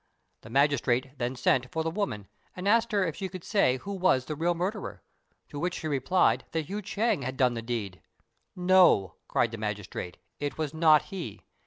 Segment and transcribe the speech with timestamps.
[0.41, 3.91] The magistrate then sent for the woman and asked her if she could say who
[3.93, 5.03] was the real murderer;
[5.49, 8.01] to which she replied that Hu Chêng had done the deed.
[8.55, 11.43] "No!" cried the magistrate; "it was not he.